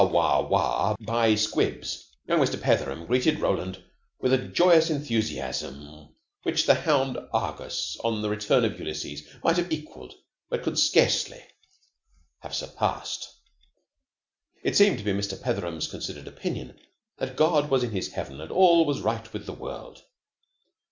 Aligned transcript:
Wah! 0.03 0.95
Buy 0.99 1.35
'Squibs.'" 1.35 2.09
Young 2.25 2.39
Mr. 2.39 2.59
Petheram 2.59 3.05
greeted 3.05 3.37
Roland 3.39 3.83
with 4.19 4.33
a 4.33 4.37
joyous 4.47 4.89
enthusiasm 4.89 6.15
which 6.41 6.65
the 6.65 6.73
hound 6.73 7.19
Argus, 7.31 7.97
on 8.03 8.23
the 8.23 8.29
return 8.31 8.65
of 8.65 8.79
Ulysses, 8.79 9.21
might 9.43 9.57
have 9.57 9.71
equalled 9.71 10.15
but 10.49 10.63
could 10.63 10.79
scarcely 10.79 11.43
have 12.39 12.55
surpassed. 12.55 13.31
It 14.63 14.75
seemed 14.75 14.97
to 14.97 15.03
be 15.03 15.11
Mr. 15.13 15.39
Petheram's 15.39 15.85
considered 15.87 16.25
opinion 16.27 16.79
that 17.19 17.35
God 17.35 17.69
was 17.69 17.83
in 17.83 17.91
His 17.91 18.13
Heaven 18.13 18.41
and 18.41 18.49
all 18.51 18.85
was 18.85 19.01
right 19.01 19.31
with 19.31 19.45
the 19.45 19.53
world. 19.53 20.01